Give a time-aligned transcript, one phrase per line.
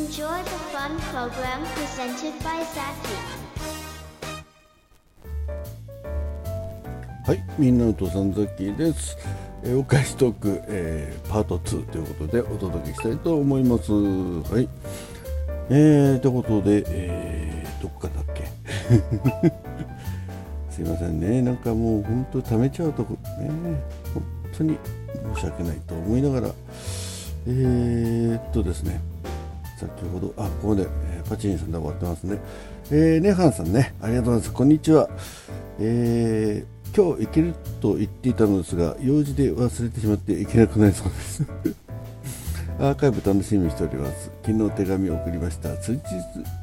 [0.00, 3.16] Enjoy the fun program presented by Zaki.
[7.26, 9.18] はい、みんなの父さんザッキーです。
[9.62, 13.92] えーお返しトーク、えーパート2ということでお届けしたいと思います。
[13.92, 14.68] はい。
[15.68, 18.44] えー、ということで、えー、どっかだっけ？
[20.72, 21.42] すいませんね。
[21.42, 23.50] なんかもう本当貯めちゃうとこね、
[24.14, 24.22] 本
[24.56, 24.78] 当に
[25.34, 26.48] 申し訳ないと思いながら、
[27.46, 29.00] えー、っとですね、
[29.80, 32.38] 先ほど、あ、ここで、えーパチンさんで終わってますね。
[32.90, 34.52] えー、ネハンさんね、ありがとうございます。
[34.52, 35.08] こんにちは。
[35.78, 41.46] えー今日行けると言っていたのですが、用事で忘れてしまって行けなくなりそうです。
[42.80, 44.30] アーカイブ楽しみにしております。
[44.44, 45.76] 昨日手紙を送りました。
[45.80, 46.00] 数日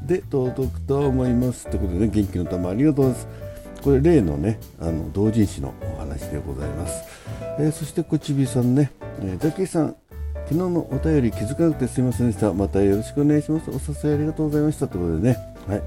[0.06, 1.68] で届くと思います。
[1.70, 3.28] ということでね、元気の玉ありがとうございます。
[3.84, 7.04] これ例のね、あの同人誌のお話でございます。
[7.58, 9.96] えーそしてこちびさんね、えーザキさん、
[10.50, 12.54] 昨日のお便り気づかなくてすみませんでした。
[12.54, 13.70] またよろしくお願いします。
[13.70, 14.88] お誘いありがとうございました。
[14.88, 15.82] ということでね、はい。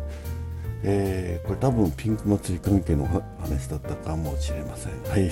[0.83, 4.93] えーこれ多分ピンク祭り関係の話だったかもしれません。
[5.11, 5.31] はい。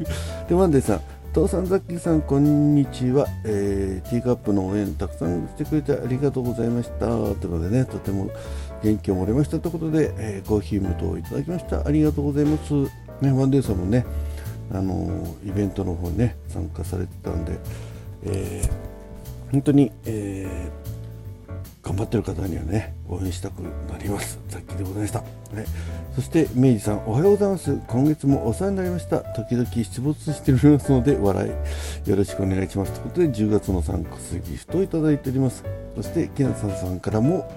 [0.48, 1.00] で、ワンデーさん、
[1.34, 3.26] 父さん、ザッキーさん、こんにちは。
[3.44, 7.06] えーティーカップの応援たくさんしてくれてありがとうございました。
[7.06, 8.30] ということでね、とても
[8.82, 11.86] 元気をもらいましたということで、えーコーヒー無糖をいただきました。
[11.86, 12.72] ありがとうございます。
[13.20, 14.06] ね、ワンデーさんもね、
[14.72, 17.58] あのーイベントの方ね、参加されてたんで、
[18.24, 18.90] えー
[19.50, 20.80] 本当に、えー
[21.82, 24.38] 頑張ってる方にはね応援したくなります。
[24.48, 25.28] さっきでございました、はい、
[26.14, 27.80] そして明治さんおはようございます。
[27.88, 29.20] 今月もお世話になりました。
[29.20, 32.92] 時々出没しておりますので笑いよろしくお願いします。
[32.92, 35.64] ということで10月のサンクスギフトをいただいております。
[35.96, 37.50] そして木梨さんからも、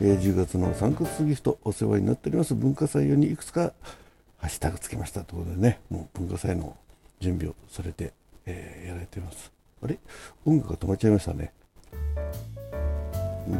[0.00, 2.54] えー10月のサンクスギフトお世話になっております。
[2.54, 3.72] 文化祭用にいくつか
[4.38, 5.20] ハッシュタグつけました。
[5.20, 6.76] ということでねもう文化祭の
[7.20, 8.14] 準備をされて、
[8.46, 9.59] えーやられています。
[9.82, 9.98] あれ？
[10.44, 11.52] 音楽が止まっちゃいましたね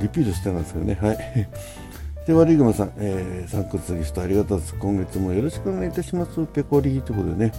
[0.00, 0.98] リピートしてたんですけどね。
[1.00, 1.48] はい。
[2.26, 4.74] で、悪いグマさん、えー、サンクスギフトありがとうです。
[4.74, 6.46] 今月もよろしくお願いいたします。
[6.52, 7.52] ペコリーということでね。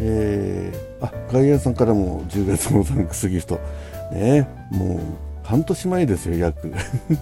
[0.00, 3.60] えー、あ、ガイアンさんからも10月のサンクスギフト。
[4.12, 4.98] ねもう
[5.42, 6.72] 半年前ですよ、約。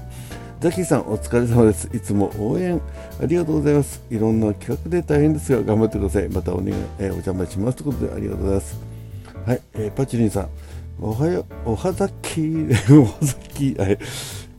[0.61, 1.88] ザキさん、お疲れ様です。
[1.94, 2.81] いつも応援
[3.22, 4.03] ありがとうございます。
[4.11, 6.28] いろんな企画で大変ですが、頑張ってください。
[6.28, 7.78] またお願い、えーお邪魔します。
[7.78, 8.88] ということで、ありがとうございます。
[9.48, 10.48] はい、えーパチリンさん、
[11.00, 12.42] おはよう、おはざき、
[12.92, 13.98] おはざき、はい、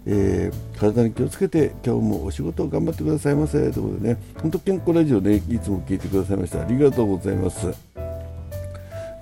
[0.08, 3.60] えー体に気をつけて、今日もお仕事頑張ってくださいませ。
[3.60, 6.62] ということでね、本当健康ラジオね、いつも聞いてくださいました。
[6.62, 7.68] ありがとうございます。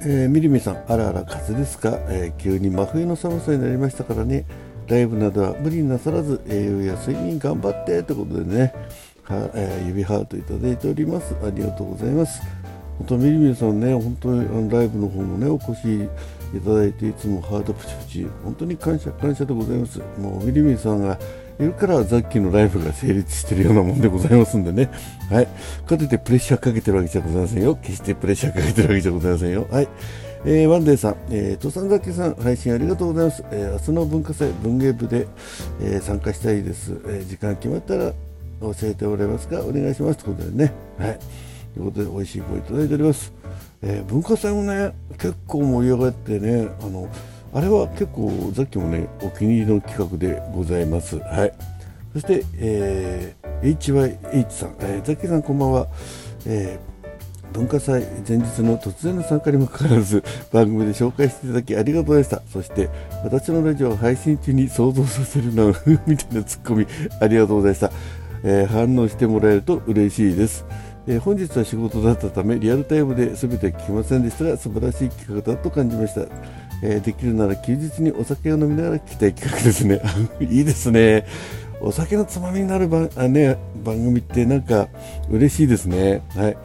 [0.03, 4.45] えー、みりみさん、あらあら、風邪ですか、えー急に真冬の寒さになりましたからね、
[4.87, 8.73] ライブなどは無理なさらず、栄養や睡眠頑張ってということでね、
[9.23, 11.35] はえー指ハートいただいております。
[11.45, 12.41] ありがとうございます。
[12.99, 16.03] 本当、みりみりさんね、本当にあのライブの方もね、お越し
[16.55, 19.99] いただいて、いつもハートプチプチ、本当に感謝、感謝でございます。
[20.19, 21.17] もう、みりみりさんが
[21.59, 24.89] いるから、ザッキーのライブが成立しているようなもんでございますんでね。
[25.29, 25.47] はい。
[25.85, 27.75] かといってプレッシャーかけてるわけじゃございませんよ。
[27.75, 29.67] 決してプレッシャーかけてるわけじゃございませんよ。
[29.69, 29.87] はい。
[30.45, 33.43] えーワンデーさん、えー、トサンザキさん、配信ありがとうございます。
[33.51, 35.27] えー明日の文化祭、文芸部で、
[35.81, 38.13] えー参加したいです、えー時間決まったら
[38.61, 40.19] 教えてもらえますかお願いします。
[40.23, 40.73] ということでね。
[40.99, 41.19] はい。
[41.77, 43.33] ということで、美味しい声いただいております。
[43.81, 47.07] えー文化祭もね、結構盛り上がってね、あの、
[47.53, 51.19] あれは結構、さっきもね、お気に入りの企画でございます。
[51.19, 51.53] はい。
[52.13, 55.87] そして、えー HYH さん、えーザッキーさんこんばんは。
[56.45, 56.97] えー
[57.53, 60.21] 文化祭前日の突然の参加にもかかわらず
[60.51, 62.89] 番組で紹介していただきありがとうございましたそして
[63.23, 65.65] 私のラジオを配信中に想像させるな
[66.05, 66.85] みたいなツッコミ
[67.21, 67.91] ありがとうございました、
[68.43, 70.65] えー反応してもらえると嬉しいです
[71.07, 76.21] えー本日は仕事だったためリアルタイムで全て聞きませんでしたが素晴らしい企画だと感じました、
[76.83, 80.01] えーできるなら休日にお酒を飲みながら聞きたい企画ですね。
[80.41, 81.25] いいですね。
[81.79, 84.87] お酒のつまみになる番,、あね、番組ってなんか
[85.29, 86.21] 嬉しいですね。
[86.29, 86.57] はい。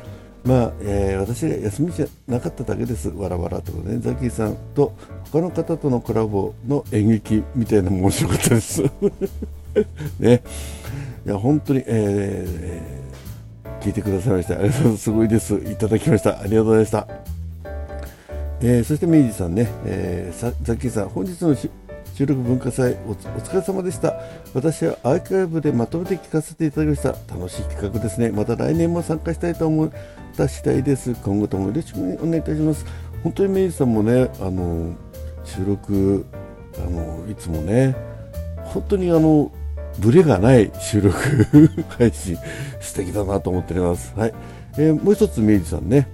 [0.44, 4.92] まあ、えー私が休みじゃなかっただけです、わらわらとね、ザキーさんと
[5.30, 8.82] 他の方とのコラボの演劇みたいなのも面白かったです。
[10.18, 10.42] ね、
[11.24, 13.11] いや本当に、えー
[13.82, 14.54] 聞いてくださいました。
[14.54, 15.02] ありがとうございます。
[15.02, 15.54] すごいです。
[15.54, 16.40] いただきました。
[16.40, 17.08] ありがとうございました。
[18.60, 21.68] えーそして明治さんね、えー、さザッキーさん、本日の収
[22.26, 24.14] 録文化祭おお疲れ様でした。
[24.54, 27.08] 私はアーカイブでまとめて聞かせていただきました。
[27.34, 28.30] 楽しい企画ですね。
[28.30, 29.90] また来年も参加したいと思っ
[30.36, 31.12] た次第です。
[31.14, 32.86] 今後ともよろしくお願いいたします。
[33.24, 34.94] 本当に明治さんもね、あの
[35.44, 36.24] 収録
[36.76, 37.96] あのいつもね、
[38.62, 39.50] 本当にあの
[39.98, 41.16] ブレがない収録
[41.98, 42.36] 配信
[42.80, 44.12] 素敵だなと思っております。
[44.16, 44.34] はい。
[44.78, 46.08] えーもう一つ明治さんね。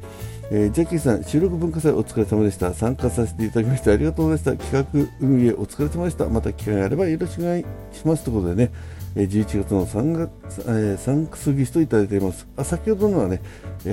[0.50, 2.72] えー、ジャッキーさん、収録文化祭お疲れ様でした。
[2.72, 4.72] 参加させていただきましてありがとうございました。
[4.72, 6.26] 企画運営お疲れ様でした。
[6.26, 8.24] また機会があればよろしくお願いします。
[8.24, 8.72] ということでね、
[9.14, 12.48] えー、11月の3月、えー、サンクスギストいただいています。
[12.56, 13.42] あ先ほどのはね、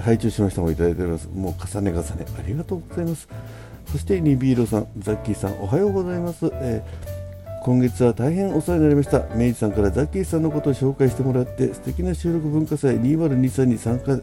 [0.02, 1.28] 拝聴しましたもいただいております。
[1.34, 2.04] もう重ね重ね
[2.40, 3.28] ありがとうございます。
[3.92, 6.50] そしてニビーロさん、ザッキーさん、おはようございます。
[6.54, 7.25] えー、
[7.66, 9.26] 今月は大変お世話になりました。
[9.36, 14.18] メイジさんからザッキーさんのことを紹介してもらって素敵な収録文化祭2023に参加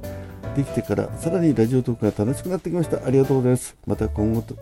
[0.54, 3.04] できてからさらにラジオトークが楽しくなってきました。
[3.04, 3.76] ありがとうございます。
[3.84, 4.54] また今後と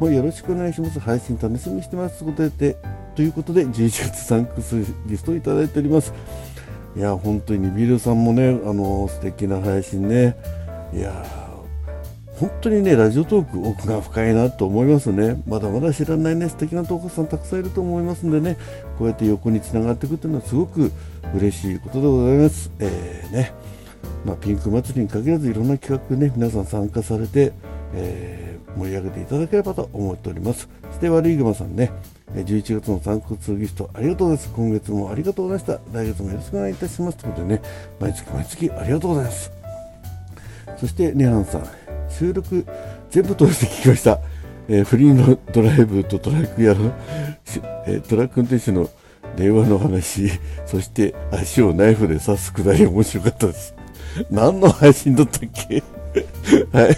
[0.00, 0.98] もよろしくお願いします。
[0.98, 2.20] 配信楽しみにしてます。
[2.20, 2.76] ということで
[3.16, 4.76] ということで11月サンクス
[5.06, 6.14] ギストをいただいております。
[6.96, 10.38] いや本当にビルさんもねあの素敵な配信ね。
[10.94, 11.41] いや
[12.42, 15.40] 本当にねラジオトーク奥が深いなと思いますね。
[15.46, 18.56] まだまだ知らないね素敵な投稿さんたくさんいると思いますんでね。
[18.98, 20.90] こうやって横につながっていくというのはすごく
[21.36, 23.54] 嬉しいことでございます、えー、ね。
[24.26, 27.52] まあ、ピンク祭りに限らずいろんな企画ね皆さん参加されて、
[27.94, 30.68] えー、盛り上げていただければと思っております。
[30.88, 31.92] そして悪いグマさんね。
[32.34, 34.56] 11月のサンクスギフトありがとうございます。
[34.56, 35.96] 今月もありがとうございました。
[35.96, 37.18] 来月もよろしくお願いいたします。
[37.18, 37.62] ということでね
[38.00, 39.52] 毎月毎月ありがとうございます。
[40.76, 41.81] そしてネハンさん。
[42.22, 42.64] 収録
[43.10, 44.20] 全部通して聞きました、
[44.68, 46.92] えー、フリーのドライブとトラックやの、
[47.84, 48.88] えー、トラック運転手の
[49.36, 50.30] 電話の話。
[50.66, 53.74] そして足をナイフで刺すくだり面白かったです。
[54.30, 55.82] 何の配信だったっけ？
[56.72, 56.96] はい。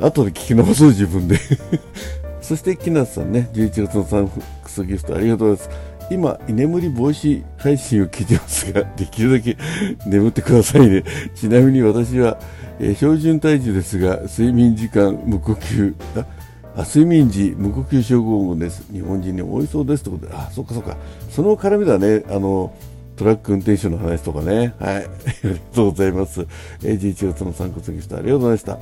[0.00, 1.38] 後で聞き直そう自分で。
[2.42, 5.87] そして、木梨さんね、11月のサンクスギフトありがとうございます。
[6.10, 9.56] 今、居眠り防止配信を聞いてますが、できるだけ
[10.06, 11.04] 眠ってくださいね。
[11.34, 12.38] ちなみに私は、
[12.80, 15.94] えー、標準体重ですが、睡眠時間無呼吸、
[16.76, 18.84] あ睡眠時無呼吸症候群です。
[18.92, 20.96] 日本人に多いそうですということで、あ、そっかそっか。
[21.30, 22.72] その絡みだね、あの、
[23.16, 24.74] トラック運転手の話とかね。
[24.78, 24.94] はい。
[24.96, 25.00] あ
[25.42, 26.46] りがとうございます。
[26.84, 28.78] え、11月の参考次したありがとうございました。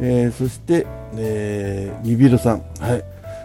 [0.00, 0.84] えー、そして、
[1.16, 2.62] えー、ニビルさん。
[2.80, 3.04] はい。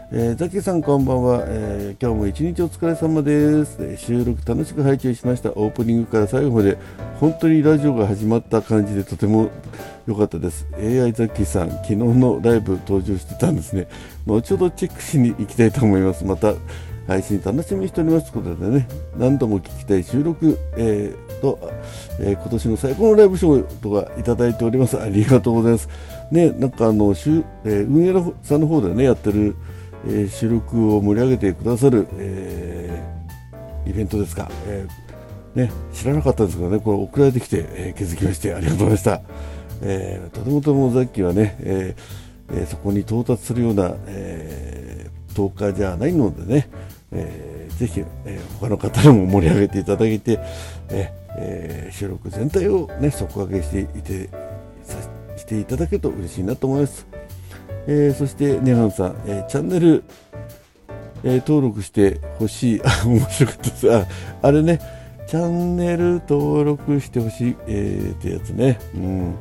[0.10, 5.50] えー、ザキさんこんばんは、えー、今日も一日お疲れ様です、えー、収録楽しく拝聴しました。
[5.52, 6.78] オープニングから最後まで
[7.20, 9.50] 本当にラジオが始まった感じでとても
[10.08, 10.66] 良かったです。
[10.78, 13.90] AI ザキさん昨日のライブ登場してたんですね。
[14.26, 16.24] 後ほどチェックしに行きたいと思います。
[16.24, 16.54] また
[17.06, 18.88] 配信楽しみにしておりますということでね、
[19.18, 21.60] 何度も聞きたい収録、えー、と、
[22.20, 24.98] えー、今年の最高のライブショーとかいただいております。
[24.98, 25.90] ありがとうございます。
[26.32, 29.56] ね、なんかあの、えー、運営さんの方でね、やってる、
[30.08, 34.50] えー、収録を盛り上げてくださる、えー、イベントですか。
[34.68, 35.08] えー
[35.58, 39.22] ね、知らなかったんですけどね、これ送られてきて、え、気づきましてありがとうございました。
[39.82, 41.96] え、とてもとてもさっきはね、え
[42.54, 46.70] え、そこに到達するような、えー、10日じゃないのでね、
[47.12, 50.40] えー、ぜひ、えー、他の方にも盛り上げていただいて、
[50.90, 54.30] ええー、収録全体を、ね、底上げしていて
[55.38, 57.08] していただけると嬉しいなと思います。
[57.88, 60.04] えー、そしてネハンさん、えー、チャンネル、
[61.24, 63.96] えー、登録してほしい、あ、面白かったです。
[63.96, 64.06] あ、
[64.42, 64.80] あれね、
[65.28, 68.80] チャンネル登録してほしい、えー、ってやつね。
[68.96, 69.36] うん。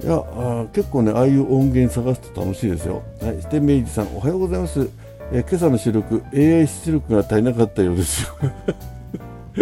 [0.00, 3.02] いやあ結構ね、ああいう音源探すと楽しいですよ。
[3.20, 4.88] はい、してメイジさん、おはようございます。
[5.30, 8.34] え今朝の収録 AI 出力が足りなかったようですよ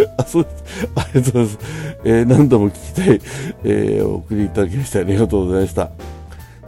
[0.17, 3.21] あそうですありがとうございます、えー、何度も聞きたい、
[3.63, 5.91] えー、お送りいただきましてありがとうございました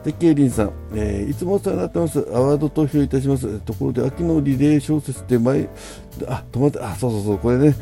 [0.04, 2.20] でケイリンさん、えー、いつもお世話になってます。
[2.34, 3.60] アワード投票いたします。
[3.60, 5.68] ところで秋のリレー小説って前
[6.28, 7.38] あ止まってあそうそうそう。
[7.40, 7.76] これね、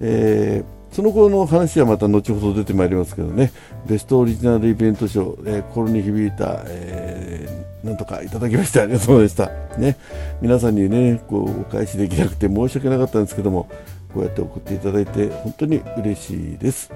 [0.00, 3.50] えーその後の話はまた後ほど出てまいりますけどね、
[3.84, 9.76] ベストオリジナルイベント賞、えー、心に響いた、えー、なんとかいただきましてありがとうございました。
[9.76, 9.96] ね、
[10.40, 13.68] 皆さんにね、こうお返しできなくて申し訳なかったんですけども、
[14.14, 16.92] こうやって送っていただいて本当に嬉しいです。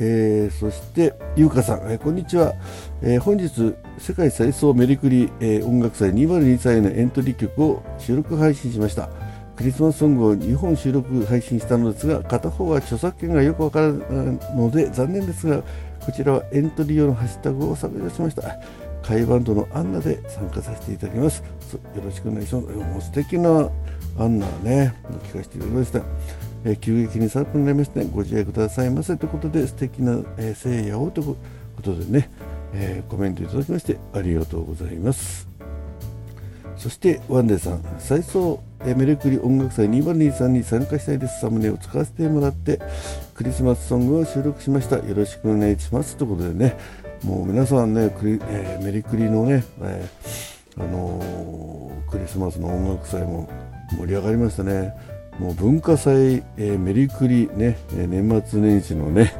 [0.00, 2.54] えー、そして、ゆうかさん、えー、こんにちは、
[3.02, 9.08] えー、本日、世界最早メリクリ、え音楽祭202歳のエントリー曲を収録配信しました。
[9.56, 15.64] クリスマスソングを2本収録配信したのですが片方は著作権がよくわからないので残念ですが
[15.98, 18.42] こちらはエントリー用のハッシュタグを削除しました。
[19.02, 21.42] 会バンドのアンナで参加させていただきます。
[21.72, 22.66] よろしくお願いします。
[22.68, 23.68] もう素敵な
[24.18, 24.94] アンナね。
[25.32, 26.02] 聞かせていただきました。
[26.64, 29.16] え、急激に寒くなりまして、ね、ご自愛くださいませ。
[29.16, 31.36] ということで素敵な、えー、聖夜をという
[31.76, 32.30] ことでね、
[32.74, 35.48] え、コメントいただきましてありがとうございます。
[36.78, 37.82] そしてワンデーさん。
[37.98, 41.40] 再送メルクリ音楽祭2023に参加したいです。
[41.40, 42.80] サムネを使わせてもらって
[43.34, 44.96] クリスマスソングを収録しました。
[44.96, 46.16] よろしくお願いします。
[46.16, 46.76] ということでね
[47.24, 53.48] もう皆さんねクリ、えー、メリクリのね、えー、あのー、クリスマスの音楽祭も
[53.98, 55.17] 盛り上がりましたね。
[55.38, 59.32] もう文化祭、えー、メリクリね年末年始のね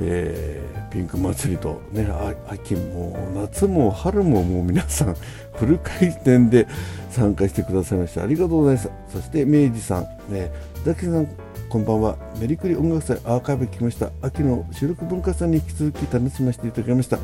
[0.00, 2.08] えー、ピンク祭りと、ね、
[2.48, 5.16] 秋も夏も春ももう皆さん
[5.54, 6.66] フル回転で
[7.10, 8.90] 参加してくださいましてありがとうございます。
[9.08, 10.50] そして明治さん、ね、
[10.84, 11.28] ザキさん
[11.68, 12.16] こんばんは。
[12.40, 14.10] メリクリ音楽祭アーカイブ聞きました。
[14.22, 17.18] 秋の収録文化祭に引き続き楽しませていただきました。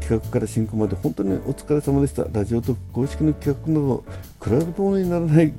[0.00, 2.24] 企画から進行まで本当にお疲れ様でした。
[2.32, 4.04] ラジオと公式の企画など
[4.42, 5.52] 比べ物にならない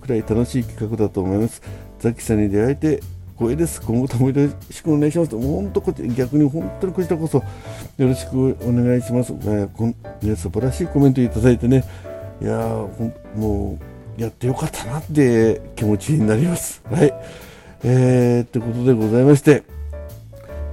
[0.00, 1.62] くらい楽しい企画だと思います
[1.98, 3.00] ザキさんに出会えて
[3.40, 3.80] 光栄です。
[3.80, 5.34] 今後ともよろしくお願いします。
[5.34, 7.44] もう本当こ逆に本当にこちらこそよ
[7.96, 9.32] ろしくお願いします。
[9.46, 11.82] えこんね、素晴らしいコメントいただいてね、
[12.42, 12.86] いや
[13.34, 13.78] も
[14.18, 16.82] うやってよかったなって気持ちになります。
[16.90, 17.14] はい。
[17.82, 19.62] えー、ってことでございまして、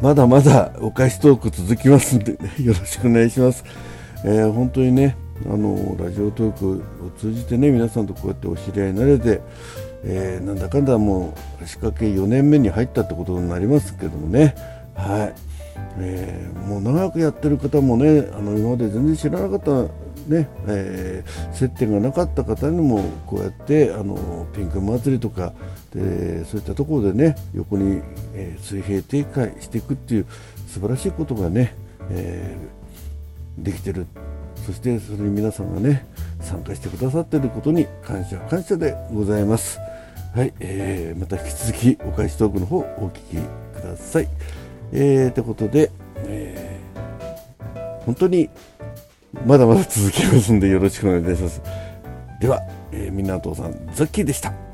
[0.02, 3.64] まだまだお返しトーク続きますんで、ね、よろしくお願いします。
[4.26, 5.16] えー、本当にね、
[5.46, 9.42] あのラジオトークを通じてね、皆さんとこうやってお知り合いになれて、
[10.04, 14.56] えー、なんだかんだもう仕掛け4年目に入ったってことになりますけどもね、
[14.96, 15.48] はい。
[16.00, 19.94] えー、もう長くやってる方もねあの今まで全然知らなかった
[20.28, 25.54] ね、えー、接点がなかった方にもこうやってあのピンク祭りとか
[25.94, 28.02] でそういったところでね横に、
[28.34, 30.26] えー、水平停会していくっていう
[30.68, 31.76] 素晴らしいことがね、
[32.10, 34.06] えー、できてる。
[34.68, 36.06] そしてそれに皆さんがね
[36.42, 39.80] 参加してくださっていることに感謝感謝でございます。
[40.36, 44.28] はい、えー、また引き続きお返しトークの方お聞きください。
[44.92, 48.50] えー、ということで、えー、本当に
[49.46, 51.62] まだまだ続きますんでよろしくお願いいたします。
[52.42, 54.67] では、えー、みんなお父さんザッキーでした。